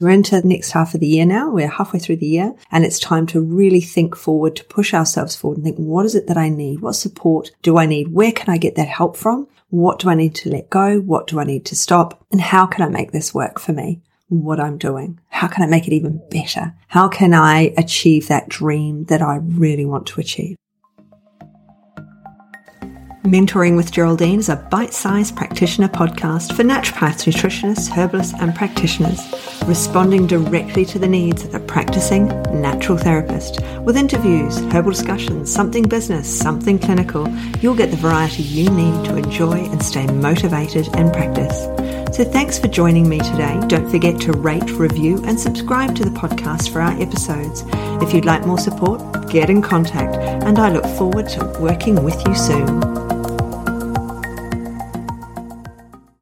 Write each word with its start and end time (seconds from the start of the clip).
We're 0.00 0.10
into 0.10 0.40
the 0.40 0.46
next 0.46 0.70
half 0.70 0.94
of 0.94 1.00
the 1.00 1.08
year 1.08 1.26
now. 1.26 1.50
We're 1.50 1.66
halfway 1.68 1.98
through 1.98 2.18
the 2.18 2.26
year 2.26 2.54
and 2.70 2.84
it's 2.84 3.00
time 3.00 3.26
to 3.28 3.40
really 3.40 3.80
think 3.80 4.14
forward, 4.14 4.54
to 4.56 4.64
push 4.64 4.94
ourselves 4.94 5.34
forward 5.34 5.56
and 5.56 5.64
think, 5.64 5.76
what 5.76 6.06
is 6.06 6.14
it 6.14 6.28
that 6.28 6.36
I 6.36 6.48
need? 6.48 6.80
What 6.80 6.92
support 6.92 7.50
do 7.62 7.78
I 7.78 7.86
need? 7.86 8.12
Where 8.12 8.30
can 8.30 8.48
I 8.48 8.58
get 8.58 8.76
that 8.76 8.86
help 8.86 9.16
from? 9.16 9.48
What 9.70 9.98
do 9.98 10.08
I 10.08 10.14
need 10.14 10.36
to 10.36 10.50
let 10.50 10.70
go? 10.70 11.00
What 11.00 11.26
do 11.26 11.40
I 11.40 11.44
need 11.44 11.66
to 11.66 11.76
stop? 11.76 12.24
And 12.30 12.40
how 12.40 12.64
can 12.64 12.84
I 12.84 12.88
make 12.88 13.10
this 13.10 13.34
work 13.34 13.58
for 13.58 13.72
me? 13.72 14.00
What 14.28 14.60
I'm 14.60 14.78
doing? 14.78 15.18
How 15.30 15.48
can 15.48 15.64
I 15.64 15.66
make 15.66 15.88
it 15.88 15.94
even 15.94 16.22
better? 16.30 16.74
How 16.86 17.08
can 17.08 17.34
I 17.34 17.74
achieve 17.76 18.28
that 18.28 18.48
dream 18.48 19.04
that 19.04 19.20
I 19.20 19.36
really 19.42 19.84
want 19.84 20.06
to 20.08 20.20
achieve? 20.20 20.56
Mentoring 23.24 23.74
with 23.76 23.90
Geraldine 23.90 24.38
is 24.38 24.48
a 24.48 24.54
bite 24.54 24.94
sized 24.94 25.34
practitioner 25.34 25.88
podcast 25.88 26.54
for 26.54 26.62
naturopaths, 26.62 27.26
nutritionists, 27.26 27.90
herbalists, 27.90 28.32
and 28.40 28.54
practitioners, 28.54 29.20
responding 29.66 30.28
directly 30.28 30.84
to 30.84 31.00
the 31.00 31.08
needs 31.08 31.42
of 31.42 31.50
the 31.50 31.58
practicing 31.58 32.28
natural 32.62 32.96
therapist. 32.96 33.60
With 33.80 33.96
interviews, 33.96 34.58
herbal 34.72 34.92
discussions, 34.92 35.52
something 35.52 35.88
business, 35.88 36.28
something 36.38 36.78
clinical, 36.78 37.28
you'll 37.60 37.74
get 37.74 37.90
the 37.90 37.96
variety 37.96 38.44
you 38.44 38.70
need 38.70 39.04
to 39.06 39.16
enjoy 39.16 39.64
and 39.64 39.82
stay 39.82 40.06
motivated 40.06 40.86
in 40.96 41.10
practice. 41.10 41.66
So 42.10 42.24
thanks 42.24 42.58
for 42.58 42.68
joining 42.68 43.08
me 43.08 43.18
today. 43.18 43.60
Don't 43.68 43.88
forget 43.88 44.18
to 44.22 44.32
rate, 44.32 44.70
review, 44.72 45.22
and 45.26 45.38
subscribe 45.38 45.94
to 45.96 46.04
the 46.04 46.10
podcast 46.10 46.72
for 46.72 46.80
our 46.80 47.00
episodes. 47.00 47.64
If 48.02 48.12
you'd 48.12 48.24
like 48.24 48.46
more 48.46 48.58
support, 48.58 49.28
get 49.30 49.50
in 49.50 49.62
contact, 49.62 50.16
and 50.16 50.58
I 50.58 50.72
look 50.72 50.86
forward 50.96 51.28
to 51.28 51.44
working 51.60 52.02
with 52.02 52.26
you 52.26 52.34
soon. 52.34 52.82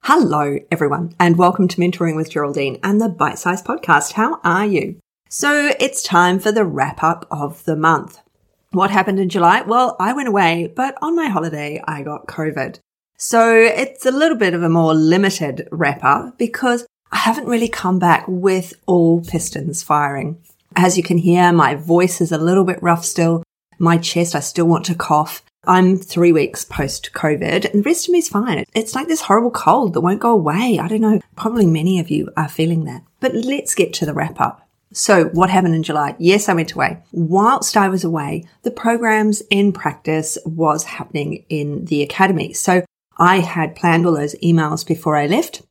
Hello, 0.02 0.58
everyone, 0.70 1.14
and 1.20 1.38
welcome 1.38 1.68
to 1.68 1.76
Mentoring 1.80 2.16
with 2.16 2.30
Geraldine 2.30 2.78
and 2.82 3.00
the 3.00 3.08
Bite 3.08 3.38
Size 3.38 3.62
Podcast. 3.62 4.12
How 4.12 4.40
are 4.42 4.66
you? 4.66 4.98
So 5.30 5.72
it's 5.80 6.02
time 6.02 6.40
for 6.40 6.52
the 6.52 6.64
wrap 6.64 7.02
up 7.02 7.26
of 7.30 7.64
the 7.64 7.76
month. 7.76 8.20
What 8.72 8.90
happened 8.90 9.20
in 9.20 9.28
July? 9.28 9.62
Well, 9.62 9.96
I 10.00 10.12
went 10.12 10.28
away, 10.28 10.70
but 10.74 10.96
on 11.00 11.16
my 11.16 11.28
holiday, 11.28 11.80
I 11.86 12.02
got 12.02 12.26
COVID. 12.26 12.80
So 13.16 13.50
it's 13.54 14.04
a 14.04 14.10
little 14.10 14.36
bit 14.36 14.54
of 14.54 14.62
a 14.62 14.68
more 14.68 14.94
limited 14.94 15.68
wrap 15.72 16.04
up 16.04 16.36
because 16.36 16.86
I 17.10 17.16
haven't 17.16 17.46
really 17.46 17.68
come 17.68 17.98
back 17.98 18.24
with 18.28 18.74
all 18.86 19.22
pistons 19.24 19.82
firing. 19.82 20.38
As 20.74 20.96
you 20.98 21.02
can 21.02 21.18
hear, 21.18 21.52
my 21.52 21.74
voice 21.74 22.20
is 22.20 22.32
a 22.32 22.38
little 22.38 22.64
bit 22.64 22.82
rough 22.82 23.04
still. 23.04 23.42
My 23.78 23.96
chest, 23.96 24.34
I 24.34 24.40
still 24.40 24.66
want 24.66 24.84
to 24.86 24.94
cough. 24.94 25.42
I'm 25.66 25.96
three 25.96 26.30
weeks 26.30 26.64
post 26.64 27.10
COVID 27.12 27.64
and 27.64 27.82
the 27.82 27.88
rest 27.88 28.06
of 28.06 28.12
me 28.12 28.18
is 28.18 28.28
fine. 28.28 28.64
It's 28.74 28.94
like 28.94 29.08
this 29.08 29.22
horrible 29.22 29.50
cold 29.50 29.94
that 29.94 30.02
won't 30.02 30.20
go 30.20 30.32
away. 30.32 30.78
I 30.78 30.86
don't 30.86 31.00
know. 31.00 31.20
Probably 31.36 31.66
many 31.66 31.98
of 31.98 32.10
you 32.10 32.30
are 32.36 32.48
feeling 32.48 32.84
that. 32.84 33.02
But 33.20 33.34
let's 33.34 33.74
get 33.74 33.92
to 33.94 34.06
the 34.06 34.14
wrap 34.14 34.40
up. 34.40 34.68
So 34.92 35.24
what 35.26 35.50
happened 35.50 35.74
in 35.74 35.82
July? 35.82 36.14
Yes, 36.18 36.48
I 36.48 36.54
went 36.54 36.72
away. 36.72 36.98
Whilst 37.12 37.76
I 37.76 37.88
was 37.88 38.04
away, 38.04 38.44
the 38.62 38.70
programs 38.70 39.42
in 39.50 39.72
practice 39.72 40.38
was 40.44 40.84
happening 40.84 41.44
in 41.48 41.86
the 41.86 42.02
academy. 42.02 42.52
So 42.52 42.84
I 43.18 43.40
had 43.40 43.76
planned 43.76 44.06
all 44.06 44.14
those 44.14 44.34
emails 44.36 44.86
before 44.86 45.16
I 45.16 45.26
left 45.26 45.62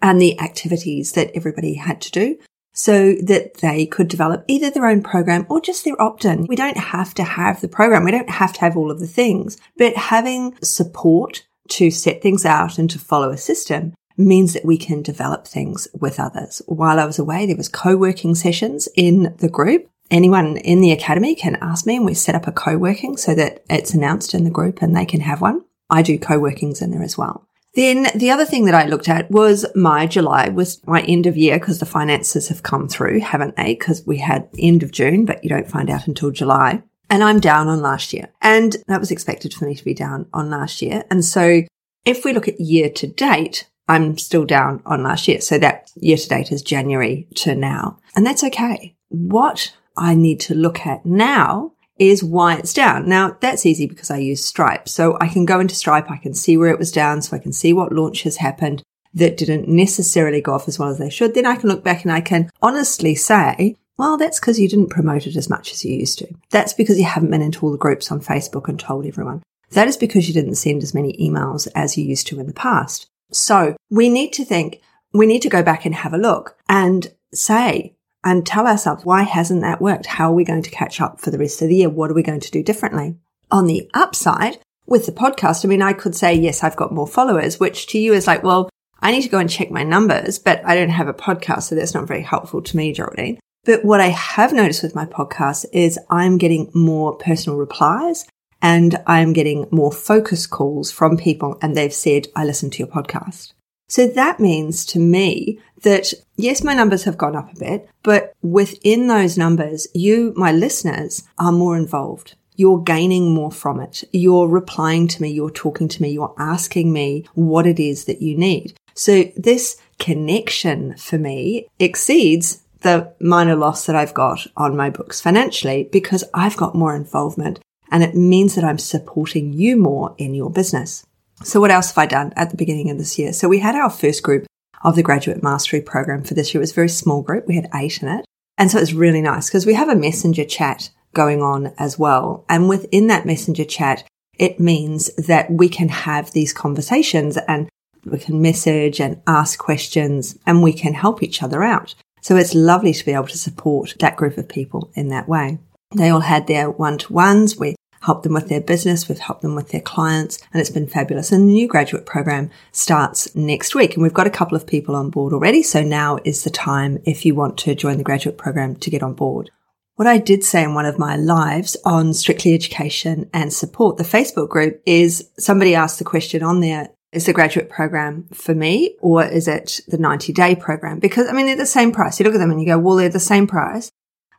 and 0.00 0.20
the 0.20 0.38
activities 0.40 1.12
that 1.12 1.30
everybody 1.34 1.74
had 1.74 2.00
to 2.02 2.10
do 2.10 2.38
so 2.72 3.14
that 3.22 3.58
they 3.58 3.86
could 3.86 4.08
develop 4.08 4.44
either 4.48 4.70
their 4.70 4.86
own 4.86 5.02
program 5.02 5.46
or 5.48 5.60
just 5.60 5.84
their 5.84 6.00
opt-in. 6.00 6.46
We 6.46 6.56
don't 6.56 6.76
have 6.76 7.12
to 7.14 7.24
have 7.24 7.60
the 7.60 7.68
program. 7.68 8.04
We 8.04 8.10
don't 8.10 8.30
have 8.30 8.52
to 8.54 8.60
have 8.60 8.76
all 8.76 8.90
of 8.90 9.00
the 9.00 9.06
things, 9.06 9.58
but 9.76 9.96
having 9.96 10.56
support 10.62 11.46
to 11.68 11.90
set 11.90 12.22
things 12.22 12.44
out 12.44 12.78
and 12.78 12.88
to 12.90 12.98
follow 12.98 13.30
a 13.30 13.36
system 13.36 13.94
means 14.16 14.52
that 14.52 14.64
we 14.64 14.76
can 14.76 15.02
develop 15.02 15.46
things 15.46 15.88
with 15.98 16.20
others. 16.20 16.62
While 16.66 16.98
I 16.98 17.04
was 17.04 17.18
away, 17.18 17.46
there 17.46 17.56
was 17.56 17.68
co-working 17.68 18.34
sessions 18.34 18.88
in 18.96 19.34
the 19.38 19.48
group. 19.48 19.88
Anyone 20.10 20.58
in 20.58 20.80
the 20.80 20.92
academy 20.92 21.34
can 21.34 21.56
ask 21.56 21.86
me 21.86 21.96
and 21.96 22.04
we 22.04 22.14
set 22.14 22.34
up 22.34 22.46
a 22.46 22.52
co-working 22.52 23.16
so 23.16 23.34
that 23.34 23.64
it's 23.70 23.94
announced 23.94 24.34
in 24.34 24.44
the 24.44 24.50
group 24.50 24.82
and 24.82 24.94
they 24.94 25.06
can 25.06 25.20
have 25.20 25.40
one. 25.40 25.64
I 25.92 26.02
do 26.02 26.18
co-workings 26.18 26.82
in 26.82 26.90
there 26.90 27.02
as 27.02 27.16
well. 27.16 27.46
Then 27.74 28.08
the 28.14 28.30
other 28.30 28.44
thing 28.44 28.66
that 28.66 28.74
I 28.74 28.86
looked 28.86 29.08
at 29.08 29.30
was 29.30 29.64
my 29.74 30.06
July 30.06 30.48
was 30.48 30.84
my 30.86 31.02
end 31.02 31.26
of 31.26 31.36
year 31.36 31.58
because 31.58 31.78
the 31.78 31.86
finances 31.86 32.48
have 32.48 32.62
come 32.62 32.88
through, 32.88 33.20
haven't 33.20 33.56
they? 33.56 33.74
Because 33.74 34.02
we 34.06 34.18
had 34.18 34.48
end 34.58 34.82
of 34.82 34.90
June, 34.90 35.24
but 35.24 35.42
you 35.42 35.48
don't 35.48 35.70
find 35.70 35.88
out 35.88 36.06
until 36.06 36.30
July. 36.30 36.82
And 37.08 37.22
I'm 37.22 37.40
down 37.40 37.68
on 37.68 37.80
last 37.80 38.12
year. 38.12 38.28
And 38.40 38.76
that 38.88 39.00
was 39.00 39.10
expected 39.10 39.54
for 39.54 39.66
me 39.66 39.74
to 39.74 39.84
be 39.84 39.94
down 39.94 40.26
on 40.32 40.50
last 40.50 40.82
year. 40.82 41.04
And 41.10 41.24
so 41.24 41.62
if 42.04 42.24
we 42.24 42.32
look 42.32 42.48
at 42.48 42.60
year 42.60 42.90
to 42.90 43.06
date, 43.06 43.68
I'm 43.88 44.18
still 44.18 44.44
down 44.44 44.82
on 44.86 45.02
last 45.02 45.28
year. 45.28 45.40
So 45.40 45.58
that 45.58 45.90
year 45.96 46.16
to 46.16 46.28
date 46.28 46.52
is 46.52 46.62
January 46.62 47.26
to 47.36 47.54
now. 47.54 47.98
And 48.14 48.26
that's 48.26 48.44
okay. 48.44 48.96
What 49.08 49.74
I 49.96 50.14
need 50.14 50.40
to 50.40 50.54
look 50.54 50.86
at 50.86 51.04
now 51.04 51.71
is 51.98 52.24
why 52.24 52.56
it's 52.56 52.72
down. 52.72 53.08
Now 53.08 53.36
that's 53.40 53.66
easy 53.66 53.86
because 53.86 54.10
I 54.10 54.18
use 54.18 54.44
Stripe. 54.44 54.88
So 54.88 55.16
I 55.20 55.28
can 55.28 55.44
go 55.44 55.60
into 55.60 55.74
Stripe. 55.74 56.10
I 56.10 56.16
can 56.16 56.34
see 56.34 56.56
where 56.56 56.70
it 56.70 56.78
was 56.78 56.92
down. 56.92 57.22
So 57.22 57.36
I 57.36 57.40
can 57.40 57.52
see 57.52 57.72
what 57.72 57.92
launch 57.92 58.22
has 58.22 58.38
happened 58.38 58.82
that 59.14 59.36
didn't 59.36 59.68
necessarily 59.68 60.40
go 60.40 60.54
off 60.54 60.68
as 60.68 60.78
well 60.78 60.88
as 60.88 60.98
they 60.98 61.10
should. 61.10 61.34
Then 61.34 61.46
I 61.46 61.56
can 61.56 61.68
look 61.68 61.84
back 61.84 62.02
and 62.02 62.12
I 62.12 62.20
can 62.20 62.50
honestly 62.62 63.14
say, 63.14 63.76
well, 63.98 64.16
that's 64.16 64.40
because 64.40 64.58
you 64.58 64.68
didn't 64.68 64.88
promote 64.88 65.26
it 65.26 65.36
as 65.36 65.50
much 65.50 65.70
as 65.72 65.84
you 65.84 65.94
used 65.94 66.18
to. 66.20 66.28
That's 66.50 66.72
because 66.72 66.98
you 66.98 67.04
haven't 67.04 67.30
been 67.30 67.42
into 67.42 67.64
all 67.64 67.72
the 67.72 67.78
groups 67.78 68.10
on 68.10 68.20
Facebook 68.20 68.68
and 68.68 68.80
told 68.80 69.06
everyone. 69.06 69.42
That 69.72 69.88
is 69.88 69.96
because 69.96 70.28
you 70.28 70.34
didn't 70.34 70.56
send 70.56 70.82
as 70.82 70.94
many 70.94 71.16
emails 71.18 71.68
as 71.74 71.96
you 71.96 72.04
used 72.04 72.26
to 72.28 72.40
in 72.40 72.46
the 72.46 72.52
past. 72.52 73.06
So 73.32 73.76
we 73.90 74.08
need 74.08 74.32
to 74.34 74.44
think, 74.44 74.80
we 75.12 75.26
need 75.26 75.42
to 75.42 75.48
go 75.48 75.62
back 75.62 75.84
and 75.84 75.94
have 75.94 76.14
a 76.14 76.18
look 76.18 76.56
and 76.68 77.12
say, 77.34 77.94
and 78.24 78.46
tell 78.46 78.66
ourselves, 78.66 79.04
why 79.04 79.22
hasn't 79.22 79.62
that 79.62 79.80
worked? 79.80 80.06
How 80.06 80.30
are 80.30 80.34
we 80.34 80.44
going 80.44 80.62
to 80.62 80.70
catch 80.70 81.00
up 81.00 81.20
for 81.20 81.30
the 81.30 81.38
rest 81.38 81.60
of 81.62 81.68
the 81.68 81.76
year? 81.76 81.90
What 81.90 82.10
are 82.10 82.14
we 82.14 82.22
going 82.22 82.40
to 82.40 82.50
do 82.50 82.62
differently? 82.62 83.16
On 83.50 83.66
the 83.66 83.90
upside, 83.94 84.58
with 84.86 85.06
the 85.06 85.12
podcast, 85.12 85.64
I 85.64 85.68
mean, 85.68 85.82
I 85.82 85.92
could 85.92 86.14
say, 86.14 86.34
yes, 86.34 86.62
I've 86.62 86.76
got 86.76 86.92
more 86.92 87.06
followers, 87.06 87.58
which 87.58 87.86
to 87.88 87.98
you 87.98 88.12
is 88.12 88.26
like, 88.26 88.42
well, 88.42 88.68
I 89.00 89.10
need 89.10 89.22
to 89.22 89.28
go 89.28 89.38
and 89.38 89.50
check 89.50 89.70
my 89.70 89.82
numbers, 89.82 90.38
but 90.38 90.64
I 90.64 90.74
don't 90.74 90.90
have 90.90 91.08
a 91.08 91.14
podcast. 91.14 91.64
So 91.64 91.74
that's 91.74 91.94
not 91.94 92.06
very 92.06 92.22
helpful 92.22 92.62
to 92.62 92.76
me, 92.76 92.92
Geraldine. 92.92 93.38
But 93.64 93.84
what 93.84 94.00
I 94.00 94.08
have 94.08 94.52
noticed 94.52 94.82
with 94.82 94.94
my 94.94 95.06
podcast 95.06 95.66
is 95.72 95.98
I'm 96.10 96.38
getting 96.38 96.70
more 96.74 97.16
personal 97.16 97.58
replies 97.58 98.26
and 98.60 98.96
I'm 99.06 99.32
getting 99.32 99.66
more 99.70 99.92
focus 99.92 100.46
calls 100.46 100.90
from 100.90 101.16
people 101.16 101.58
and 101.60 101.76
they've 101.76 101.92
said, 101.92 102.28
I 102.34 102.44
listened 102.44 102.72
to 102.74 102.78
your 102.78 102.88
podcast. 102.88 103.52
So 103.88 104.06
that 104.06 104.40
means 104.40 104.84
to 104.86 104.98
me 104.98 105.60
that 105.82 106.12
yes, 106.36 106.64
my 106.64 106.74
numbers 106.74 107.04
have 107.04 107.18
gone 107.18 107.36
up 107.36 107.52
a 107.52 107.58
bit, 107.58 107.88
but 108.02 108.32
within 108.42 109.06
those 109.06 109.38
numbers, 109.38 109.86
you, 109.94 110.32
my 110.36 110.52
listeners, 110.52 111.24
are 111.38 111.52
more 111.52 111.76
involved. 111.76 112.34
You're 112.56 112.82
gaining 112.82 113.34
more 113.34 113.50
from 113.50 113.80
it. 113.80 114.04
You're 114.12 114.48
replying 114.48 115.08
to 115.08 115.22
me. 115.22 115.30
You're 115.30 115.50
talking 115.50 115.88
to 115.88 116.02
me. 116.02 116.10
You're 116.10 116.34
asking 116.38 116.92
me 116.92 117.24
what 117.34 117.66
it 117.66 117.80
is 117.80 118.04
that 118.04 118.20
you 118.20 118.36
need. 118.36 118.74
So 118.94 119.24
this 119.36 119.78
connection 119.98 120.96
for 120.96 121.18
me 121.18 121.66
exceeds 121.78 122.62
the 122.80 123.12
minor 123.20 123.56
loss 123.56 123.86
that 123.86 123.96
I've 123.96 124.14
got 124.14 124.46
on 124.56 124.76
my 124.76 124.90
books 124.90 125.20
financially 125.20 125.88
because 125.90 126.24
I've 126.34 126.56
got 126.56 126.74
more 126.74 126.94
involvement 126.94 127.60
and 127.90 128.02
it 128.02 128.14
means 128.14 128.54
that 128.54 128.64
I'm 128.64 128.78
supporting 128.78 129.52
you 129.52 129.76
more 129.76 130.14
in 130.18 130.34
your 130.34 130.50
business. 130.50 131.06
So 131.44 131.60
what 131.60 131.70
else 131.70 131.88
have 131.88 131.98
I 131.98 132.06
done 132.06 132.32
at 132.36 132.50
the 132.50 132.56
beginning 132.56 132.90
of 132.90 132.98
this 132.98 133.18
year? 133.18 133.32
So 133.32 133.48
we 133.48 133.58
had 133.58 133.74
our 133.74 133.90
first 133.90 134.22
group 134.22 134.46
of 134.82 134.96
the 134.96 135.02
graduate 135.02 135.42
mastery 135.42 135.80
program 135.80 136.24
for 136.24 136.34
this 136.34 136.52
year. 136.52 136.60
It 136.60 136.64
was 136.64 136.72
a 136.72 136.74
very 136.74 136.88
small 136.88 137.22
group. 137.22 137.46
We 137.46 137.56
had 137.56 137.68
eight 137.74 138.02
in 138.02 138.08
it. 138.08 138.24
And 138.58 138.70
so 138.70 138.78
it's 138.78 138.92
really 138.92 139.22
nice 139.22 139.48
because 139.48 139.66
we 139.66 139.74
have 139.74 139.88
a 139.88 139.96
messenger 139.96 140.44
chat 140.44 140.90
going 141.14 141.42
on 141.42 141.72
as 141.78 141.98
well. 141.98 142.44
And 142.48 142.68
within 142.68 143.06
that 143.08 143.26
messenger 143.26 143.64
chat, 143.64 144.04
it 144.38 144.60
means 144.60 145.14
that 145.16 145.50
we 145.50 145.68
can 145.68 145.88
have 145.88 146.32
these 146.32 146.52
conversations 146.52 147.36
and 147.48 147.68
we 148.04 148.18
can 148.18 148.42
message 148.42 149.00
and 149.00 149.20
ask 149.26 149.58
questions 149.58 150.38
and 150.46 150.62
we 150.62 150.72
can 150.72 150.94
help 150.94 151.22
each 151.22 151.42
other 151.42 151.62
out. 151.62 151.94
So 152.20 152.36
it's 152.36 152.54
lovely 152.54 152.92
to 152.92 153.04
be 153.04 153.12
able 153.12 153.28
to 153.28 153.38
support 153.38 153.94
that 154.00 154.16
group 154.16 154.38
of 154.38 154.48
people 154.48 154.90
in 154.94 155.08
that 155.08 155.28
way. 155.28 155.58
They 155.94 156.08
all 156.08 156.20
had 156.20 156.46
their 156.46 156.70
one 156.70 156.98
to 156.98 157.12
ones. 157.12 157.56
We 157.56 157.74
helped 158.02 158.24
them 158.24 158.34
with 158.34 158.48
their 158.48 158.60
business. 158.60 159.08
We've 159.08 159.18
helped 159.18 159.42
them 159.42 159.54
with 159.54 159.70
their 159.70 159.80
clients 159.80 160.38
and 160.52 160.60
it's 160.60 160.70
been 160.70 160.86
fabulous. 160.86 161.32
And 161.32 161.48
the 161.48 161.52
new 161.52 161.68
graduate 161.68 162.04
program 162.04 162.50
starts 162.72 163.34
next 163.34 163.74
week 163.74 163.94
and 163.94 164.02
we've 164.02 164.12
got 164.12 164.26
a 164.26 164.30
couple 164.30 164.56
of 164.56 164.66
people 164.66 164.94
on 164.94 165.10
board 165.10 165.32
already. 165.32 165.62
So 165.62 165.82
now 165.82 166.18
is 166.24 166.44
the 166.44 166.50
time 166.50 166.98
if 167.04 167.24
you 167.24 167.34
want 167.34 167.58
to 167.58 167.74
join 167.74 167.98
the 167.98 168.04
graduate 168.04 168.38
program 168.38 168.76
to 168.76 168.90
get 168.90 169.02
on 169.02 169.14
board. 169.14 169.50
What 169.96 170.08
I 170.08 170.18
did 170.18 170.42
say 170.42 170.64
in 170.64 170.74
one 170.74 170.86
of 170.86 170.98
my 170.98 171.16
lives 171.16 171.76
on 171.84 172.14
strictly 172.14 172.54
education 172.54 173.28
and 173.32 173.52
support, 173.52 173.98
the 173.98 174.04
Facebook 174.04 174.48
group 174.48 174.82
is 174.86 175.30
somebody 175.38 175.74
asked 175.74 175.98
the 175.98 176.04
question 176.04 176.42
on 176.42 176.60
there, 176.60 176.88
is 177.12 177.26
the 177.26 177.32
graduate 177.32 177.68
program 177.68 178.26
for 178.32 178.54
me 178.54 178.96
or 179.00 179.24
is 179.24 179.46
it 179.46 179.80
the 179.86 179.98
90 179.98 180.32
day 180.32 180.56
program? 180.56 180.98
Because 180.98 181.28
I 181.28 181.32
mean, 181.32 181.46
they're 181.46 181.56
the 181.56 181.66
same 181.66 181.92
price. 181.92 182.18
You 182.18 182.24
look 182.24 182.34
at 182.34 182.38
them 182.38 182.50
and 182.50 182.60
you 182.60 182.66
go, 182.66 182.78
well, 182.78 182.96
they're 182.96 183.10
the 183.10 183.20
same 183.20 183.46
price. 183.46 183.90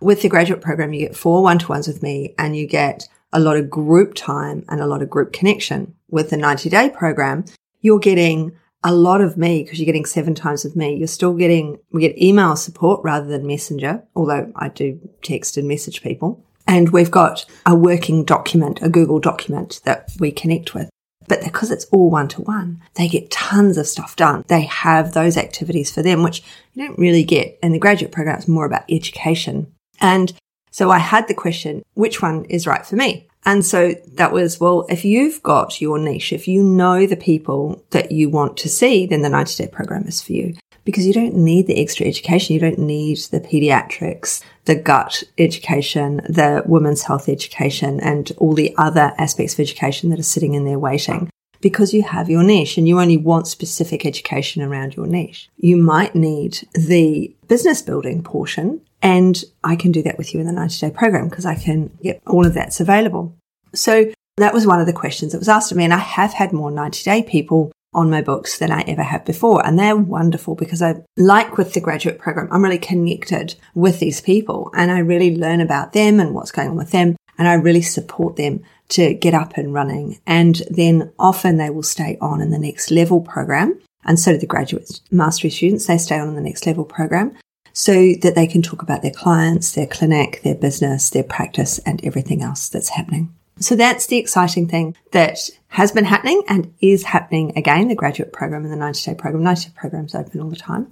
With 0.01 0.21
the 0.21 0.27
graduate 0.27 0.59
program, 0.59 0.91
you 0.91 1.07
get 1.07 1.15
four 1.15 1.43
one 1.43 1.59
to 1.59 1.67
ones 1.67 1.87
with 1.87 2.03
me 2.03 2.33
and 2.37 2.57
you 2.57 2.67
get 2.67 3.07
a 3.33 3.39
lot 3.39 3.57
of 3.57 3.69
group 3.69 4.13
time 4.13 4.63
and 4.69 4.79
a 4.79 4.87
lot 4.87 5.01
of 5.01 5.09
group 5.09 5.33
connection. 5.33 5.95
With 6.09 6.29
the 6.29 6.37
90 6.37 6.69
day 6.69 6.89
program, 6.89 7.45
you're 7.81 7.99
getting 7.99 8.55
a 8.83 8.93
lot 8.93 9.21
of 9.21 9.37
me 9.37 9.63
because 9.63 9.79
you're 9.79 9.85
getting 9.85 10.05
seven 10.05 10.35
times 10.35 10.65
of 10.65 10.75
me. 10.75 10.95
You're 10.95 11.07
still 11.07 11.33
getting, 11.33 11.79
we 11.91 12.01
get 12.01 12.21
email 12.21 12.55
support 12.55 13.01
rather 13.03 13.27
than 13.27 13.47
messenger, 13.47 14.03
although 14.15 14.51
I 14.55 14.69
do 14.69 14.99
text 15.21 15.57
and 15.57 15.67
message 15.67 16.01
people. 16.01 16.45
And 16.67 16.89
we've 16.89 17.11
got 17.11 17.45
a 17.65 17.75
working 17.75 18.23
document, 18.23 18.81
a 18.81 18.89
Google 18.89 19.19
document 19.19 19.81
that 19.85 20.09
we 20.19 20.31
connect 20.31 20.73
with. 20.73 20.89
But 21.27 21.43
because 21.43 21.71
it's 21.71 21.85
all 21.85 22.09
one 22.09 22.27
to 22.29 22.41
one, 22.41 22.81
they 22.95 23.07
get 23.07 23.31
tons 23.31 23.77
of 23.77 23.87
stuff 23.87 24.15
done. 24.15 24.43
They 24.47 24.63
have 24.63 25.13
those 25.13 25.37
activities 25.37 25.91
for 25.91 26.01
them, 26.01 26.21
which 26.21 26.43
you 26.73 26.85
don't 26.85 26.99
really 26.99 27.23
get 27.23 27.57
in 27.63 27.71
the 27.71 27.79
graduate 27.79 28.11
program. 28.11 28.37
It's 28.37 28.47
more 28.47 28.65
about 28.65 28.83
education. 28.89 29.73
And 30.01 30.33
so 30.73 30.89
I 30.89 30.97
had 30.97 31.27
the 31.27 31.35
question, 31.35 31.83
which 31.93 32.19
one 32.19 32.45
is 32.45 32.65
right 32.65 32.83
for 32.83 32.95
me? 32.95 33.27
And 33.45 33.63
so 33.63 33.93
that 34.15 34.31
was, 34.31 34.59
well, 34.59 34.87
if 34.89 35.05
you've 35.05 35.43
got 35.43 35.79
your 35.79 35.99
niche, 35.99 36.33
if 36.33 36.47
you 36.47 36.63
know 36.63 37.05
the 37.05 37.15
people 37.15 37.83
that 37.91 38.11
you 38.11 38.27
want 38.27 38.57
to 38.57 38.69
see, 38.69 39.05
then 39.05 39.21
the 39.21 39.29
90 39.29 39.63
day 39.63 39.69
program 39.69 40.07
is 40.07 40.19
for 40.19 40.33
you 40.33 40.55
because 40.83 41.05
you 41.05 41.13
don't 41.13 41.35
need 41.35 41.67
the 41.67 41.79
extra 41.79 42.07
education. 42.07 42.55
You 42.55 42.59
don't 42.59 42.79
need 42.79 43.19
the 43.29 43.39
pediatrics, 43.39 44.41
the 44.65 44.75
gut 44.75 45.21
education, 45.37 46.17
the 46.27 46.63
women's 46.65 47.03
health 47.03 47.29
education 47.29 47.99
and 47.99 48.31
all 48.37 48.53
the 48.53 48.73
other 48.75 49.13
aspects 49.19 49.53
of 49.53 49.59
education 49.59 50.09
that 50.09 50.19
are 50.19 50.23
sitting 50.23 50.55
in 50.55 50.65
there 50.65 50.79
waiting 50.79 51.29
because 51.61 51.93
you 51.93 52.01
have 52.01 52.29
your 52.29 52.43
niche 52.43 52.77
and 52.77 52.87
you 52.87 52.99
only 52.99 53.15
want 53.15 53.47
specific 53.47 54.05
education 54.05 54.63
around 54.63 54.95
your 54.95 55.05
niche. 55.05 55.49
You 55.57 55.77
might 55.77 56.15
need 56.15 56.67
the 56.73 57.33
business 57.47 57.81
building 57.81 58.23
portion 58.23 58.81
and 59.03 59.43
I 59.65 59.75
can 59.75 59.91
do 59.91 60.01
that 60.03 60.17
with 60.17 60.33
you 60.33 60.39
in 60.39 60.47
the 60.47 60.53
90 60.53 60.87
day 60.87 60.91
program 60.91 61.27
because 61.27 61.45
I 61.45 61.55
can 61.55 61.95
get 62.01 62.23
all 62.25 62.47
of 62.47 62.53
that's 62.53 62.79
available. 62.79 63.35
So 63.75 64.11
that 64.37 64.53
was 64.53 64.65
one 64.65 64.79
of 64.79 64.87
the 64.87 64.93
questions 64.93 65.33
that 65.33 65.39
was 65.39 65.49
asked 65.49 65.71
of 65.71 65.77
me. 65.77 65.83
And 65.83 65.93
I 65.93 65.97
have 65.97 66.33
had 66.33 66.53
more 66.53 66.71
90 66.71 67.03
day 67.03 67.21
people 67.21 67.71
on 67.93 68.09
my 68.09 68.21
books 68.21 68.57
than 68.57 68.71
I 68.71 68.81
ever 68.87 69.03
have 69.03 69.25
before. 69.25 69.63
And 69.63 69.77
they're 69.77 69.95
wonderful 69.95 70.55
because 70.55 70.81
I 70.81 71.03
like 71.17 71.57
with 71.57 71.73
the 71.73 71.81
graduate 71.81 72.17
program, 72.17 72.47
I'm 72.49 72.63
really 72.63 72.79
connected 72.79 73.55
with 73.75 73.99
these 73.99 74.21
people 74.21 74.71
and 74.73 74.89
I 74.89 74.99
really 74.99 75.35
learn 75.35 75.59
about 75.59 75.93
them 75.93 76.19
and 76.19 76.33
what's 76.33 76.51
going 76.51 76.69
on 76.69 76.77
with 76.77 76.91
them. 76.91 77.17
And 77.37 77.47
I 77.47 77.53
really 77.55 77.81
support 77.81 78.37
them 78.37 78.63
to 78.89 79.13
get 79.13 79.33
up 79.33 79.57
and 79.57 79.73
running. 79.73 80.19
And 80.25 80.61
then 80.69 81.11
often 81.19 81.57
they 81.57 81.69
will 81.69 81.83
stay 81.83 82.17
on 82.21 82.41
in 82.41 82.51
the 82.51 82.59
next 82.59 82.89
level 82.89 83.21
program. 83.21 83.79
And 84.05 84.19
so 84.19 84.31
do 84.31 84.37
the 84.37 84.47
graduate 84.47 85.01
mastery 85.11 85.49
students. 85.49 85.87
They 85.87 85.97
stay 85.97 86.19
on 86.19 86.29
in 86.29 86.35
the 86.35 86.41
next 86.41 86.65
level 86.65 86.85
program 86.85 87.35
so 87.73 88.13
that 88.21 88.35
they 88.35 88.47
can 88.47 88.61
talk 88.61 88.81
about 88.81 89.01
their 89.01 89.11
clients, 89.11 89.73
their 89.73 89.87
clinic, 89.87 90.41
their 90.43 90.55
business, 90.55 91.09
their 91.09 91.23
practice 91.23 91.79
and 91.79 92.03
everything 92.05 92.41
else 92.41 92.69
that's 92.69 92.89
happening. 92.89 93.33
So 93.59 93.75
that's 93.75 94.07
the 94.07 94.17
exciting 94.17 94.67
thing 94.67 94.95
that 95.11 95.49
has 95.67 95.91
been 95.91 96.05
happening 96.05 96.43
and 96.47 96.73
is 96.81 97.03
happening 97.03 97.57
again. 97.57 97.87
The 97.87 97.95
graduate 97.95 98.33
program 98.33 98.63
and 98.63 98.71
the 98.71 98.77
90 98.77 99.11
day 99.11 99.15
program, 99.15 99.43
90 99.43 99.69
day 99.69 99.73
programs 99.75 100.15
open 100.15 100.39
all 100.39 100.49
the 100.49 100.55
time. 100.55 100.89